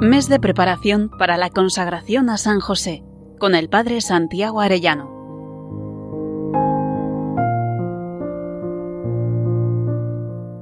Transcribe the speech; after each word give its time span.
Mes 0.00 0.28
de 0.28 0.38
preparación 0.38 1.10
para 1.10 1.36
la 1.36 1.50
consagración 1.50 2.30
a 2.30 2.38
San 2.38 2.60
José 2.60 3.02
con 3.40 3.56
el 3.56 3.68
Padre 3.68 4.00
Santiago 4.00 4.60
Arellano. 4.60 5.10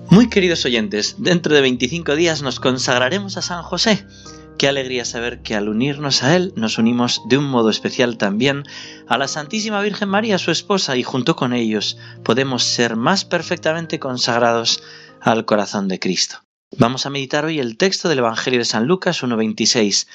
Muy 0.08 0.30
queridos 0.30 0.64
oyentes, 0.64 1.16
dentro 1.18 1.54
de 1.54 1.60
25 1.60 2.16
días 2.16 2.40
nos 2.40 2.60
consagraremos 2.60 3.36
a 3.36 3.42
San 3.42 3.62
José. 3.62 4.06
Qué 4.56 4.68
alegría 4.68 5.04
saber 5.04 5.42
que 5.42 5.54
al 5.54 5.68
unirnos 5.68 6.22
a 6.22 6.34
Él 6.34 6.54
nos 6.56 6.78
unimos 6.78 7.20
de 7.28 7.36
un 7.36 7.44
modo 7.44 7.68
especial 7.68 8.16
también 8.16 8.62
a 9.06 9.18
la 9.18 9.28
Santísima 9.28 9.82
Virgen 9.82 10.08
María, 10.08 10.38
su 10.38 10.50
esposa, 10.50 10.96
y 10.96 11.02
junto 11.02 11.36
con 11.36 11.52
ellos 11.52 11.98
podemos 12.24 12.64
ser 12.64 12.96
más 12.96 13.26
perfectamente 13.26 13.98
consagrados 13.98 14.82
al 15.20 15.44
corazón 15.44 15.88
de 15.88 15.98
Cristo. 15.98 16.45
Vamos 16.78 17.06
a 17.06 17.10
meditar 17.10 17.46
hoy 17.46 17.58
el 17.58 17.78
texto 17.78 18.10
del 18.10 18.18
Evangelio 18.18 18.58
de 18.58 18.66
San 18.66 18.86
Lucas 18.86 19.22
1.26. 19.22 20.06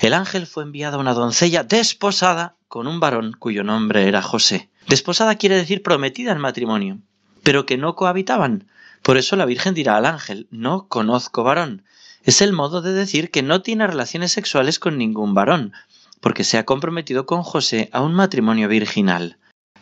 El 0.00 0.12
ángel 0.12 0.48
fue 0.48 0.64
enviado 0.64 0.96
a 0.96 1.00
una 1.00 1.14
doncella 1.14 1.62
desposada 1.62 2.56
con 2.66 2.88
un 2.88 2.98
varón 2.98 3.36
cuyo 3.38 3.62
nombre 3.62 4.08
era 4.08 4.20
José. 4.20 4.68
Desposada 4.88 5.36
quiere 5.36 5.54
decir 5.54 5.80
prometida 5.80 6.32
en 6.32 6.38
matrimonio, 6.38 6.98
pero 7.44 7.66
que 7.66 7.76
no 7.76 7.94
cohabitaban. 7.94 8.66
Por 9.02 9.16
eso 9.16 9.36
la 9.36 9.46
Virgen 9.46 9.74
dirá 9.74 9.96
al 9.96 10.06
ángel, 10.06 10.48
no 10.50 10.88
conozco 10.88 11.44
varón. 11.44 11.84
Es 12.24 12.42
el 12.42 12.52
modo 12.52 12.82
de 12.82 12.94
decir 12.94 13.30
que 13.30 13.44
no 13.44 13.62
tiene 13.62 13.86
relaciones 13.86 14.32
sexuales 14.32 14.80
con 14.80 14.98
ningún 14.98 15.34
varón, 15.34 15.72
porque 16.20 16.42
se 16.42 16.58
ha 16.58 16.64
comprometido 16.64 17.26
con 17.26 17.44
José 17.44 17.90
a 17.92 18.02
un 18.02 18.14
matrimonio 18.14 18.66
virginal. 18.66 19.38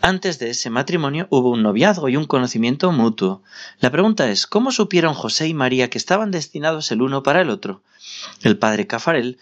Antes 0.07 0.39
de 0.39 0.51
ese 0.51 0.71
matrimonio 0.71 1.27
hubo 1.31 1.51
un 1.51 1.65
noviazgo 1.65 2.09
y 2.09 2.17
un 2.17 2.27
conocimiento 2.27 2.93
mutuo. 2.93 3.43
La 3.81 3.91
pregunta 3.91 4.31
es, 4.31 4.47
¿cómo 4.47 4.71
supieron 4.71 5.15
José 5.15 5.49
y 5.49 5.53
María 5.53 5.91
que 5.91 5.99
estaban 5.99 6.31
destinados 6.31 6.93
el 6.93 7.03
uno 7.03 7.25
para 7.25 7.41
el 7.41 7.51
otro? 7.51 7.83
El 8.41 8.57
padre 8.57 8.87
Cafarel 8.87 9.37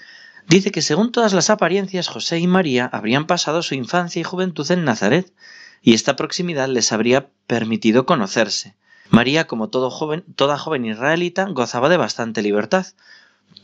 dice 0.48 0.72
que 0.72 0.80
según 0.80 1.12
todas 1.12 1.34
las 1.34 1.50
apariencias 1.50 2.08
José 2.08 2.38
y 2.38 2.46
María 2.46 2.88
habrían 2.94 3.26
pasado 3.26 3.62
su 3.62 3.74
infancia 3.74 4.20
y 4.20 4.24
juventud 4.24 4.70
en 4.70 4.86
Nazaret, 4.86 5.34
y 5.82 5.92
esta 5.92 6.16
proximidad 6.16 6.68
les 6.68 6.92
habría 6.92 7.28
permitido 7.46 8.06
conocerse. 8.06 8.74
María, 9.10 9.46
como 9.46 9.68
toda 9.68 9.90
joven 9.90 10.84
israelita, 10.86 11.44
gozaba 11.44 11.90
de 11.90 11.98
bastante 11.98 12.40
libertad. 12.40 12.86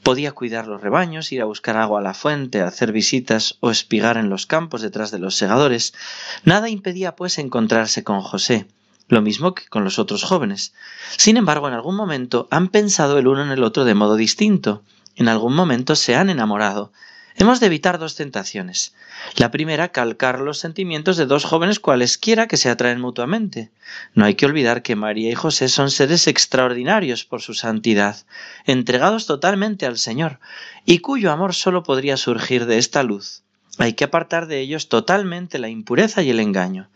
Podía 0.02 0.32
cuidar 0.32 0.66
los 0.66 0.80
rebaños, 0.80 1.30
ir 1.32 1.42
a 1.42 1.46
buscar 1.46 1.76
agua 1.76 2.00
a 2.00 2.02
la 2.02 2.14
fuente, 2.14 2.62
hacer 2.62 2.92
visitas 2.92 3.56
o 3.60 3.70
espigar 3.70 4.16
en 4.16 4.30
los 4.30 4.46
campos 4.46 4.82
detrás 4.82 5.10
de 5.10 5.18
los 5.18 5.36
segadores. 5.36 5.94
Nada 6.44 6.68
impedía, 6.68 7.16
pues, 7.16 7.38
encontrarse 7.38 8.02
con 8.02 8.20
José, 8.20 8.66
lo 9.08 9.22
mismo 9.22 9.54
que 9.54 9.66
con 9.66 9.84
los 9.84 9.98
otros 9.98 10.24
jóvenes. 10.24 10.72
Sin 11.16 11.36
embargo, 11.36 11.68
en 11.68 11.74
algún 11.74 11.96
momento 11.96 12.48
han 12.50 12.68
pensado 12.68 13.18
el 13.18 13.26
uno 13.26 13.42
en 13.42 13.50
el 13.50 13.62
otro 13.62 13.84
de 13.84 13.94
modo 13.94 14.16
distinto. 14.16 14.82
En 15.16 15.28
algún 15.28 15.54
momento 15.54 15.96
se 15.96 16.16
han 16.16 16.30
enamorado. 16.30 16.92
Hemos 17.36 17.60
de 17.60 17.66
evitar 17.66 17.98
dos 17.98 18.16
tentaciones. 18.16 18.94
La 19.36 19.50
primera, 19.50 19.88
calcar 19.88 20.40
los 20.40 20.58
sentimientos 20.58 21.16
de 21.16 21.26
dos 21.26 21.44
jóvenes 21.44 21.80
cualesquiera 21.80 22.48
que 22.48 22.56
se 22.56 22.68
atraen 22.68 23.00
mutuamente. 23.00 23.70
No 24.14 24.24
hay 24.24 24.34
que 24.34 24.46
olvidar 24.46 24.82
que 24.82 24.96
María 24.96 25.30
y 25.30 25.34
José 25.34 25.68
son 25.68 25.90
seres 25.90 26.26
extraordinarios 26.26 27.24
por 27.24 27.40
su 27.40 27.54
santidad, 27.54 28.16
entregados 28.66 29.26
totalmente 29.26 29.86
al 29.86 29.98
Señor, 29.98 30.40
y 30.84 30.98
cuyo 30.98 31.30
amor 31.30 31.54
sólo 31.54 31.82
podría 31.82 32.16
surgir 32.16 32.66
de 32.66 32.78
esta 32.78 33.02
luz. 33.02 33.42
Hay 33.78 33.94
que 33.94 34.04
apartar 34.04 34.46
de 34.46 34.60
ellos 34.60 34.88
totalmente 34.88 35.58
la 35.58 35.68
impureza 35.68 36.22
y 36.22 36.30
el 36.30 36.40
engaño. 36.40 36.90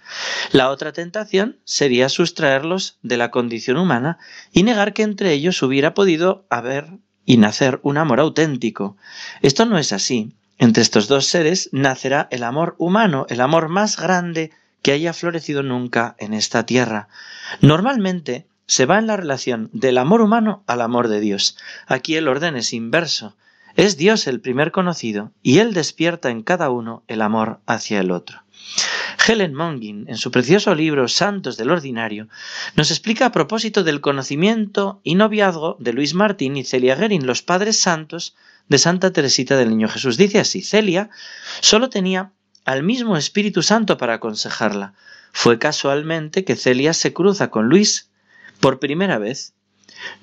La 0.53 0.69
otra 0.69 0.93
tentación 0.93 1.59
sería 1.65 2.09
sustraerlos 2.09 2.99
de 3.03 3.17
la 3.17 3.31
condición 3.31 3.79
humana 3.79 4.19
y 4.53 4.65
negar 4.65 4.93
que 4.93 5.03
entre 5.03 5.33
ellos 5.33 5.63
hubiera 5.63 5.95
podido 5.95 6.45
haber 6.51 6.89
y 7.27 7.37
nacer 7.37 7.81
un 7.83 7.99
amor 7.99 8.21
auténtico. 8.21 8.97
Esto 9.43 9.67
no 9.67 9.79
es 9.79 9.93
así. 9.93 10.33
Entre 10.59 10.83
estos 10.83 11.09
dos 11.09 11.27
seres 11.27 11.69
nacerá 11.73 12.29
el 12.31 12.45
amor 12.45 12.75
humano, 12.79 13.27
el 13.29 13.41
amor 13.41 13.69
más 13.69 13.97
grande 13.97 14.51
que 14.83 14.93
haya 14.93 15.13
florecido 15.13 15.63
nunca 15.63 16.15
en 16.19 16.35
esta 16.35 16.67
tierra. 16.67 17.09
Normalmente 17.61 18.47
se 18.67 18.87
va 18.87 18.99
en 18.99 19.07
la 19.07 19.17
relación 19.17 19.71
del 19.73 19.99
amor 19.99 20.21
humano 20.21 20.63
al 20.67 20.81
amor 20.81 21.09
de 21.09 21.21
Dios. 21.21 21.57
Aquí 21.87 22.17
el 22.17 22.29
orden 22.29 22.57
es 22.57 22.73
inverso. 22.73 23.35
Es 23.77 23.97
Dios 23.97 24.27
el 24.29 24.41
primer 24.41 24.71
conocido 24.71 25.33
y 25.43 25.59
Él 25.59 25.75
despierta 25.75 26.31
en 26.31 26.43
cada 26.43 26.71
uno 26.71 27.03
el 27.09 27.23
amor 27.23 27.61
hacia 27.67 28.01
el 28.01 28.13
otro. 28.13 28.43
Helen 29.27 29.55
Mongin, 29.55 30.05
en 30.09 30.17
su 30.17 30.31
precioso 30.31 30.75
libro 30.75 31.09
Santos 31.09 31.57
del 31.57 31.71
Ordinario, 31.71 32.29
nos 32.77 32.91
explica 32.91 33.27
a 33.27 33.33
propósito 33.33 33.83
del 33.83 34.01
conocimiento 34.01 35.01
y 35.03 35.15
noviazgo 35.15 35.77
de 35.79 35.93
Luis 35.93 36.15
Martín 36.15 36.57
y 36.57 36.65
Celia 36.65 36.95
Guerin, 36.95 37.27
los 37.27 37.43
padres 37.43 37.79
santos 37.79 38.37
de 38.69 38.79
Santa 38.79 39.13
Teresita 39.13 39.57
del 39.57 39.71
Niño 39.71 39.89
Jesús. 39.89 40.17
Dice 40.17 40.41
así, 40.41 40.63
Celia 40.63 41.11
solo 41.61 41.89
tenía 41.89 42.33
al 42.65 42.83
mismo 42.83 43.17
Espíritu 43.17 43.63
Santo 43.63 43.97
para 43.97 44.15
aconsejarla. 44.15 44.95
Fue 45.33 45.59
casualmente 45.59 46.45
que 46.45 46.57
Celia 46.57 46.93
se 46.93 47.13
cruza 47.13 47.51
con 47.51 47.69
Luis 47.69 48.11
por 48.61 48.79
primera 48.79 49.19
vez. 49.19 49.55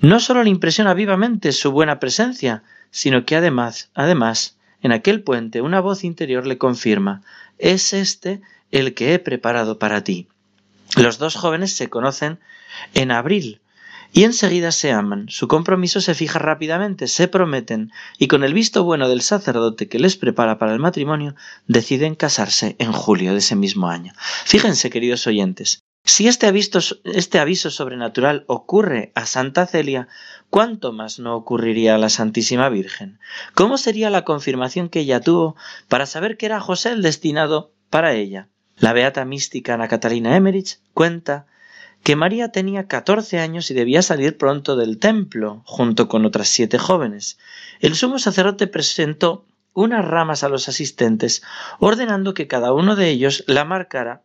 No 0.00 0.20
solo 0.20 0.42
le 0.42 0.50
impresiona 0.50 0.94
vivamente 0.94 1.52
su 1.52 1.72
buena 1.72 1.98
presencia, 1.98 2.62
sino 2.90 3.24
que 3.24 3.36
además, 3.36 3.90
además, 3.94 4.56
en 4.80 4.92
aquel 4.92 5.22
puente 5.22 5.60
una 5.60 5.80
voz 5.80 6.04
interior 6.04 6.46
le 6.46 6.58
confirma, 6.58 7.22
es 7.58 7.92
este 7.92 8.42
el 8.72 8.94
que 8.94 9.14
he 9.14 9.18
preparado 9.18 9.78
para 9.78 10.02
ti. 10.02 10.26
Los 10.96 11.18
dos 11.18 11.36
jóvenes 11.36 11.72
se 11.72 11.88
conocen 11.88 12.40
en 12.94 13.12
abril 13.12 13.60
y 14.12 14.24
enseguida 14.24 14.72
se 14.72 14.92
aman. 14.92 15.26
Su 15.28 15.48
compromiso 15.48 16.00
se 16.00 16.14
fija 16.14 16.38
rápidamente, 16.38 17.08
se 17.08 17.28
prometen 17.28 17.92
y 18.18 18.28
con 18.28 18.44
el 18.44 18.52
visto 18.52 18.84
bueno 18.84 19.08
del 19.08 19.22
sacerdote 19.22 19.88
que 19.88 19.98
les 19.98 20.16
prepara 20.16 20.58
para 20.58 20.72
el 20.72 20.80
matrimonio, 20.80 21.34
deciden 21.66 22.14
casarse 22.14 22.76
en 22.78 22.92
julio 22.92 23.32
de 23.32 23.38
ese 23.38 23.56
mismo 23.56 23.88
año. 23.88 24.12
Fíjense, 24.44 24.90
queridos 24.90 25.26
oyentes, 25.26 25.82
si 26.04 26.26
este 26.26 26.46
aviso, 26.46 26.80
este 27.04 27.38
aviso 27.38 27.70
sobrenatural 27.70 28.44
ocurre 28.48 29.12
a 29.14 29.24
Santa 29.24 29.66
Celia, 29.66 30.08
¿cuánto 30.50 30.92
más 30.92 31.18
no 31.18 31.36
ocurriría 31.36 31.94
a 31.94 31.98
la 31.98 32.08
Santísima 32.08 32.68
Virgen? 32.68 33.20
¿Cómo 33.54 33.78
sería 33.78 34.10
la 34.10 34.24
confirmación 34.24 34.88
que 34.88 35.00
ella 35.00 35.20
tuvo 35.20 35.56
para 35.88 36.06
saber 36.06 36.36
que 36.36 36.46
era 36.46 36.60
José 36.60 36.90
el 36.90 37.02
destinado 37.02 37.72
para 37.88 38.14
ella? 38.14 38.48
La 38.82 38.92
beata 38.92 39.24
mística 39.24 39.74
Ana 39.74 39.86
Catalina 39.86 40.36
Emmerich 40.36 40.80
cuenta 40.92 41.46
que 42.02 42.16
María 42.16 42.50
tenía 42.50 42.88
catorce 42.88 43.38
años 43.38 43.70
y 43.70 43.74
debía 43.74 44.02
salir 44.02 44.36
pronto 44.36 44.74
del 44.74 44.98
templo, 44.98 45.62
junto 45.66 46.08
con 46.08 46.24
otras 46.24 46.48
siete 46.48 46.78
jóvenes. 46.78 47.38
El 47.78 47.94
sumo 47.94 48.18
sacerdote 48.18 48.66
presentó 48.66 49.44
unas 49.72 50.04
ramas 50.04 50.42
a 50.42 50.48
los 50.48 50.68
asistentes, 50.68 51.44
ordenando 51.78 52.34
que 52.34 52.48
cada 52.48 52.72
uno 52.72 52.96
de 52.96 53.08
ellos 53.10 53.44
la 53.46 53.64
marcara 53.64 54.22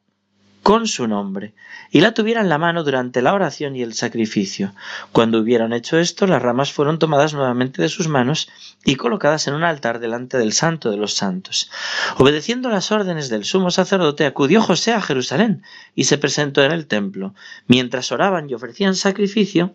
con 0.67 0.85
su 0.85 1.07
nombre, 1.07 1.53
y 1.91 2.01
la 2.01 2.13
tuviera 2.13 2.41
en 2.41 2.49
la 2.49 2.57
mano 2.57 2.83
durante 2.83 3.21
la 3.21 3.33
oración 3.33 3.77
y 3.77 3.83
el 3.83 3.93
sacrificio. 3.93 4.73
Cuando 5.13 5.39
hubieran 5.39 5.71
hecho 5.71 5.97
esto, 5.97 6.27
las 6.27 6.41
ramas 6.41 6.73
fueron 6.73 6.99
tomadas 6.99 7.33
nuevamente 7.33 7.81
de 7.81 7.87
sus 7.87 8.09
manos 8.09 8.49
y 8.83 8.97
colocadas 8.97 9.47
en 9.47 9.53
un 9.53 9.63
altar 9.63 9.99
delante 9.99 10.37
del 10.37 10.51
Santo 10.51 10.91
de 10.91 10.97
los 10.97 11.13
Santos. 11.13 11.71
Obedeciendo 12.17 12.67
las 12.67 12.91
órdenes 12.91 13.29
del 13.29 13.45
sumo 13.45 13.71
sacerdote, 13.71 14.25
acudió 14.25 14.61
José 14.61 14.91
a 14.91 14.99
Jerusalén 14.99 15.63
y 15.95 16.03
se 16.03 16.17
presentó 16.17 16.61
en 16.65 16.73
el 16.73 16.87
templo. 16.87 17.33
Mientras 17.67 18.11
oraban 18.11 18.49
y 18.49 18.53
ofrecían 18.53 18.95
sacrificio, 18.95 19.73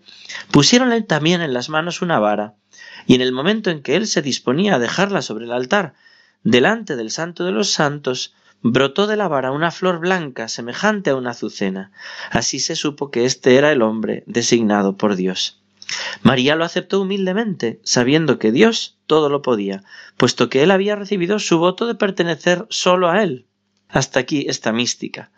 pusiéronle 0.51 1.01
también 1.01 1.41
en 1.41 1.55
las 1.55 1.71
manos 1.71 2.03
una 2.03 2.19
vara, 2.19 2.53
y 3.07 3.15
en 3.15 3.23
el 3.23 3.33
momento 3.33 3.71
en 3.71 3.81
que 3.81 3.97
él 3.97 4.07
se 4.07 4.21
disponía 4.21 4.75
a 4.75 4.79
dejarla 4.79 5.23
sobre 5.23 5.47
el 5.47 5.53
altar, 5.53 5.95
delante 6.45 6.97
del 6.97 7.11
Santo 7.11 7.47
de 7.47 7.53
los 7.53 7.71
Santos, 7.71 8.35
brotó 8.63 9.07
de 9.07 9.17
la 9.17 9.29
vara 9.29 9.51
una 9.51 9.71
flor 9.71 9.99
blanca 9.99 10.49
semejante 10.49 11.11
a 11.11 11.17
una 11.17 11.31
azucena. 11.31 11.93
Así 12.31 12.61
se 12.61 12.77
supo 12.77 13.11
que 13.11 13.25
este 13.25 13.57
era 13.57 13.73
el 13.73 13.83
hombre 13.83 14.23
designado 14.27 14.97
por 14.97 15.17
Dios. 15.17 15.61
María 16.23 16.57
lo 16.57 16.65
aceptó 16.65 17.01
humildemente, 17.01 17.81
sabiendo 17.83 18.39
que 18.39 18.53
Dios 18.53 18.97
todo 19.07 19.29
lo 19.29 19.43
podía, 19.43 19.83
puesto 20.17 20.49
que 20.49 20.63
él 20.63 20.71
había 20.71 20.97
recibido 20.97 21.39
su 21.39 21.59
voto 21.59 21.87
de 21.87 21.95
pertenecer 21.95 22.67
solo 22.71 23.11
a 23.11 23.23
él. 23.23 23.47
Hasta 23.89 24.21
aquí 24.21 24.47
esta 24.49 24.73
mística. 24.73 25.31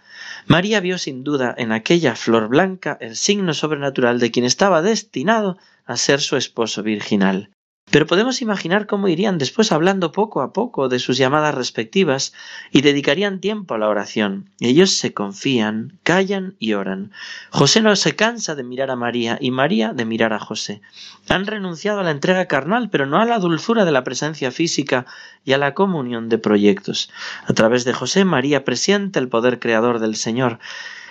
María 0.46 0.80
vio 0.80 0.98
sin 0.98 1.24
duda 1.24 1.54
en 1.56 1.72
aquella 1.72 2.14
flor 2.14 2.48
blanca 2.48 2.96
el 3.00 3.16
signo 3.16 3.54
sobrenatural 3.54 4.20
de 4.20 4.30
quien 4.30 4.44
estaba 4.44 4.82
destinado 4.82 5.58
a 5.86 5.96
ser 5.96 6.20
su 6.20 6.36
esposo 6.36 6.82
virginal. 6.82 7.50
Pero 7.94 8.08
podemos 8.08 8.42
imaginar 8.42 8.88
cómo 8.88 9.06
irían 9.06 9.38
después 9.38 9.70
hablando 9.70 10.10
poco 10.10 10.42
a 10.42 10.52
poco 10.52 10.88
de 10.88 10.98
sus 10.98 11.16
llamadas 11.16 11.54
respectivas 11.54 12.32
y 12.72 12.80
dedicarían 12.80 13.38
tiempo 13.38 13.74
a 13.74 13.78
la 13.78 13.88
oración. 13.88 14.50
Ellos 14.58 14.90
se 14.90 15.14
confían, 15.14 16.00
callan 16.02 16.56
y 16.58 16.72
oran. 16.72 17.12
José 17.50 17.82
no 17.82 17.94
se 17.94 18.16
cansa 18.16 18.56
de 18.56 18.64
mirar 18.64 18.90
a 18.90 18.96
María 18.96 19.38
y 19.40 19.52
María 19.52 19.92
de 19.92 20.04
mirar 20.06 20.32
a 20.32 20.40
José. 20.40 20.82
Han 21.28 21.46
renunciado 21.46 22.00
a 22.00 22.02
la 22.02 22.10
entrega 22.10 22.46
carnal, 22.46 22.90
pero 22.90 23.06
no 23.06 23.20
a 23.20 23.26
la 23.26 23.38
dulzura 23.38 23.84
de 23.84 23.92
la 23.92 24.02
presencia 24.02 24.50
física 24.50 25.06
y 25.44 25.52
a 25.52 25.58
la 25.58 25.74
comunión 25.74 26.28
de 26.28 26.38
proyectos. 26.38 27.12
A 27.46 27.52
través 27.52 27.84
de 27.84 27.92
José, 27.92 28.24
María 28.24 28.64
presiente 28.64 29.20
el 29.20 29.28
poder 29.28 29.60
creador 29.60 30.00
del 30.00 30.16
Señor. 30.16 30.58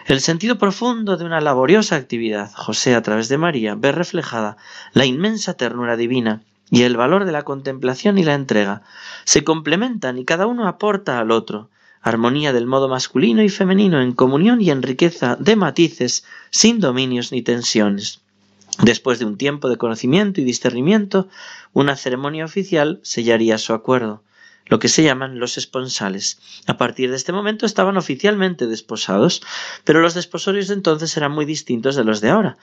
El 0.06 0.20
sentido 0.20 0.58
profundo 0.58 1.16
de 1.16 1.24
una 1.24 1.40
laboriosa 1.40 1.96
actividad. 1.96 2.52
José, 2.54 2.94
a 2.94 3.02
través 3.02 3.30
de 3.30 3.38
María, 3.38 3.76
ve 3.76 3.94
reflejada 3.94 4.58
la 4.92 5.06
inmensa 5.06 5.54
ternura 5.54 5.96
divina 5.96 6.42
y 6.74 6.82
el 6.82 6.98
valor 6.98 7.26
de 7.26 7.32
la 7.32 7.44
contemplación 7.44 8.18
y 8.18 8.24
la 8.24 8.34
entrega. 8.34 8.82
Se 9.26 9.44
complementan 9.44 10.18
y 10.18 10.26
cada 10.26 10.48
uno 10.48 10.68
aporta 10.68 11.20
al 11.20 11.30
otro. 11.30 11.70
Armonía 12.02 12.52
del 12.52 12.66
modo 12.66 12.90
masculino 12.90 13.44
y 13.44 13.50
femenino 13.50 14.02
en 14.02 14.12
comunión 14.12 14.60
y 14.60 14.72
en 14.72 14.82
riqueza 14.82 15.36
de 15.40 15.56
matices, 15.56 16.26
sin 16.50 16.80
dominios 16.80 17.32
ni 17.32 17.44
tensiones. 17.44 18.22
Después 18.82 19.20
de 19.20 19.26
un 19.26 19.38
tiempo 19.38 19.70
de 19.70 19.78
conocimiento 19.78 20.42
y 20.42 20.46
discernimiento, 20.46 21.28
una 21.74 21.96
ceremonia 21.96 22.44
oficial 22.44 23.00
sellaría 23.04 23.60
su 23.60 23.74
acuerdo, 23.74 24.24
lo 24.66 24.80
que 24.80 24.90
se 24.90 25.04
llaman 25.04 25.38
los 25.38 25.60
esponsales. 25.60 26.40
A 26.66 26.78
partir 26.78 27.12
de 27.12 27.18
este 27.18 27.34
momento 27.34 27.68
estaban 27.68 27.98
oficialmente 27.98 28.66
desposados, 28.66 29.44
pero 29.84 30.02
los 30.02 30.16
desposorios 30.16 30.70
de 30.70 30.74
entonces 30.74 31.16
eran 31.18 31.34
muy 31.34 31.46
distintos 31.46 31.96
de 31.96 32.04
los 32.04 32.20
de 32.20 32.32
ahora. 32.32 32.58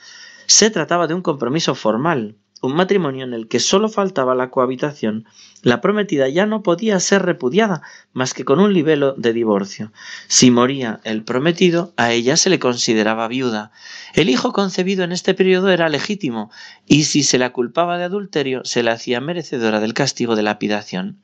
Se 0.46 0.68
trataba 0.68 1.06
de 1.06 1.14
un 1.14 1.22
compromiso 1.22 1.76
formal, 1.76 2.34
un 2.60 2.74
matrimonio 2.74 3.24
en 3.24 3.32
el 3.32 3.48
que 3.48 3.60
sólo 3.60 3.88
faltaba 3.88 4.34
la 4.34 4.50
cohabitación, 4.50 5.26
la 5.62 5.80
prometida 5.80 6.28
ya 6.28 6.46
no 6.46 6.62
podía 6.62 7.00
ser 7.00 7.22
repudiada 7.22 7.82
más 8.12 8.34
que 8.34 8.44
con 8.44 8.60
un 8.60 8.72
libelo 8.72 9.14
de 9.16 9.32
divorcio. 9.32 9.92
Si 10.28 10.50
moría 10.50 11.00
el 11.04 11.22
prometido, 11.22 11.92
a 11.96 12.12
ella 12.12 12.36
se 12.36 12.50
le 12.50 12.58
consideraba 12.58 13.28
viuda. 13.28 13.72
El 14.14 14.28
hijo 14.28 14.52
concebido 14.52 15.04
en 15.04 15.12
este 15.12 15.34
periodo 15.34 15.70
era 15.70 15.88
legítimo, 15.88 16.50
y 16.86 17.04
si 17.04 17.22
se 17.22 17.38
la 17.38 17.50
culpaba 17.50 17.98
de 17.98 18.04
adulterio, 18.04 18.62
se 18.64 18.82
la 18.82 18.92
hacía 18.92 19.20
merecedora 19.20 19.80
del 19.80 19.94
castigo 19.94 20.36
de 20.36 20.42
lapidación. 20.42 21.18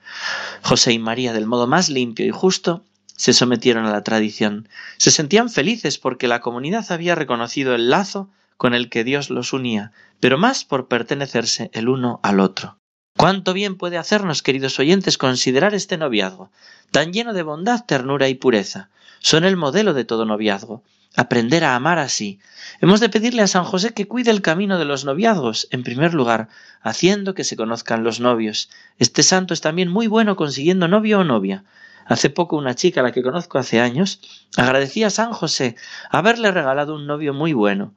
José 0.63 0.93
y 0.93 0.99
María, 0.99 1.33
del 1.33 1.47
modo 1.47 1.67
más 1.67 1.89
limpio 1.89 2.27
y 2.27 2.31
justo, 2.31 2.83
se 3.17 3.33
sometieron 3.33 3.87
a 3.87 3.93
la 3.93 4.05
tradición. 4.05 4.69
Se 4.99 5.11
sentían 5.11 5.51
felices 5.51 5.99
porque 5.99 6.29
la 6.29 6.41
comunidad 6.41 6.85
había 6.91 7.15
reconocido 7.15 7.75
el 7.75 7.91
lazo 7.91 8.29
con 8.57 8.75
el 8.75 8.89
que 8.89 9.05
Dios 9.05 9.31
los 9.31 9.53
unía, 9.53 9.93
pero 10.21 10.39
más 10.39 10.65
por 10.65 10.89
pertenecerse 10.89 11.71
el 11.73 11.89
uno 11.89 12.21
al 12.23 12.41
otro. 12.41 12.79
Cuánto 13.17 13.55
bien 13.55 13.77
puede 13.77 13.97
hacernos, 13.97 14.43
queridos 14.43 14.79
oyentes, 14.79 15.17
considerar 15.17 15.75
este 15.75 15.97
noviazgo, 15.97 16.51
tan 16.91 17.13
lleno 17.13 17.33
de 17.33 17.43
bondad, 17.43 17.85
ternura 17.87 18.29
y 18.29 18.35
pureza. 18.35 18.91
Son 19.21 19.45
el 19.45 19.57
modelo 19.57 19.95
de 19.95 20.05
todo 20.05 20.27
noviazgo. 20.27 20.83
Aprender 21.17 21.65
a 21.65 21.75
amar 21.75 21.99
así. 21.99 22.41
Hemos 22.83 23.01
de 23.01 23.09
pedirle 23.09 23.41
a 23.41 23.47
San 23.47 23.65
José 23.65 23.95
que 23.95 24.07
cuide 24.07 24.31
el 24.31 24.43
camino 24.43 24.79
de 24.79 24.85
los 24.85 25.07
noviazgos, 25.07 25.67
en 25.71 25.83
primer 25.83 26.13
lugar, 26.13 26.49
haciendo 26.83 27.33
que 27.33 27.45
se 27.45 27.57
conozcan 27.57 28.05
los 28.05 28.21
novios. 28.21 28.69
Este 28.99 29.23
santo 29.23 29.55
es 29.55 29.63
también 29.63 29.91
muy 29.91 30.09
bueno 30.09 30.37
consiguiendo 30.37 30.87
novio 30.87 31.21
o 31.21 31.25
novia. 31.25 31.65
Hace 32.05 32.29
poco 32.29 32.57
una 32.57 32.75
chica, 32.75 33.01
a 33.01 33.03
la 33.03 33.13
que 33.13 33.23
conozco 33.23 33.59
hace 33.59 33.81
años, 33.81 34.21
agradecía 34.59 35.07
a 35.07 35.11
San 35.11 35.33
José 35.33 35.77
haberle 36.11 36.51
regalado 36.51 36.95
un 36.95 37.07
novio 37.07 37.33
muy 37.33 37.55
bueno 37.55 37.95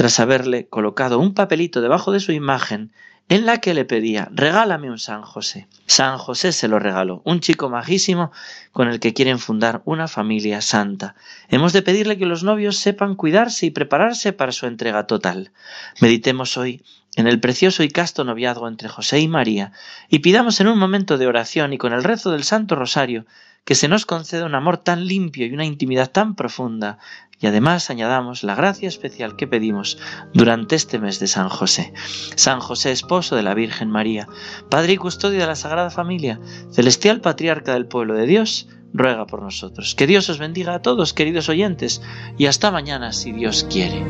tras 0.00 0.18
haberle 0.18 0.66
colocado 0.66 1.18
un 1.18 1.34
papelito 1.34 1.82
debajo 1.82 2.10
de 2.10 2.20
su 2.20 2.32
imagen 2.32 2.90
en 3.28 3.44
la 3.44 3.58
que 3.58 3.74
le 3.74 3.84
pedía 3.84 4.30
regálame 4.32 4.90
un 4.90 4.98
San 4.98 5.20
José. 5.20 5.68
San 5.84 6.16
José 6.16 6.52
se 6.52 6.68
lo 6.68 6.78
regaló, 6.78 7.20
un 7.26 7.40
chico 7.40 7.68
majísimo 7.68 8.32
con 8.72 8.88
el 8.88 8.98
que 8.98 9.12
quieren 9.12 9.38
fundar 9.38 9.82
una 9.84 10.08
familia 10.08 10.62
santa. 10.62 11.16
Hemos 11.50 11.74
de 11.74 11.82
pedirle 11.82 12.16
que 12.16 12.24
los 12.24 12.42
novios 12.44 12.78
sepan 12.78 13.14
cuidarse 13.14 13.66
y 13.66 13.72
prepararse 13.72 14.32
para 14.32 14.52
su 14.52 14.64
entrega 14.64 15.06
total. 15.06 15.52
Meditemos 16.00 16.56
hoy 16.56 16.82
en 17.16 17.26
el 17.26 17.38
precioso 17.38 17.82
y 17.82 17.90
casto 17.90 18.24
noviazgo 18.24 18.68
entre 18.68 18.88
José 18.88 19.20
y 19.20 19.28
María 19.28 19.72
y 20.08 20.20
pidamos 20.20 20.62
en 20.62 20.68
un 20.68 20.78
momento 20.78 21.18
de 21.18 21.26
oración 21.26 21.74
y 21.74 21.78
con 21.78 21.92
el 21.92 22.04
rezo 22.04 22.30
del 22.30 22.44
Santo 22.44 22.74
Rosario 22.74 23.26
que 23.64 23.74
se 23.74 23.88
nos 23.88 24.06
conceda 24.06 24.46
un 24.46 24.54
amor 24.54 24.78
tan 24.78 25.06
limpio 25.06 25.46
y 25.46 25.52
una 25.52 25.64
intimidad 25.64 26.10
tan 26.10 26.34
profunda 26.34 26.98
y 27.40 27.46
además 27.46 27.88
añadamos 27.88 28.42
la 28.42 28.54
gracia 28.54 28.88
especial 28.88 29.34
que 29.34 29.46
pedimos 29.46 29.98
durante 30.34 30.76
este 30.76 30.98
mes 30.98 31.18
de 31.20 31.26
San 31.26 31.48
José. 31.48 31.92
San 32.36 32.60
José, 32.60 32.92
esposo 32.92 33.34
de 33.34 33.42
la 33.42 33.54
Virgen 33.54 33.90
María, 33.90 34.28
Padre 34.68 34.92
y 34.92 34.96
custodio 34.98 35.40
de 35.40 35.46
la 35.46 35.56
Sagrada 35.56 35.90
Familia, 35.90 36.38
celestial 36.70 37.22
patriarca 37.22 37.72
del 37.72 37.86
pueblo 37.86 38.14
de 38.14 38.26
Dios, 38.26 38.68
ruega 38.92 39.26
por 39.26 39.42
nosotros. 39.42 39.94
Que 39.94 40.06
Dios 40.06 40.28
os 40.28 40.38
bendiga 40.38 40.74
a 40.74 40.82
todos, 40.82 41.14
queridos 41.14 41.48
oyentes, 41.48 42.02
y 42.36 42.46
hasta 42.46 42.70
mañana 42.70 43.12
si 43.12 43.32
Dios 43.32 43.66
quiere. 43.70 44.04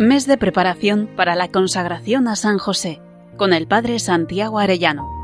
Mes 0.00 0.26
de 0.26 0.38
preparación 0.38 1.08
para 1.16 1.36
la 1.36 1.48
consagración 1.48 2.26
a 2.28 2.36
San 2.36 2.58
José, 2.58 3.00
con 3.36 3.52
el 3.52 3.68
Padre 3.68 3.98
Santiago 4.00 4.58
Arellano. 4.58 5.17